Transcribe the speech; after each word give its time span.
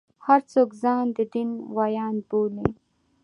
هر 0.25 0.39
څوک 0.53 0.69
ځان 0.81 1.05
د 1.17 1.19
دین 1.33 1.49
ویاند 1.77 2.21
بولي. 2.29 2.69